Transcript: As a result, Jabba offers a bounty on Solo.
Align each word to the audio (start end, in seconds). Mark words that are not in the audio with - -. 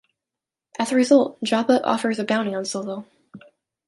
As 0.79 0.91
a 0.91 0.95
result, 0.95 1.39
Jabba 1.43 1.79
offers 1.83 2.17
a 2.17 2.23
bounty 2.23 2.55
on 2.55 2.65
Solo. 2.65 3.05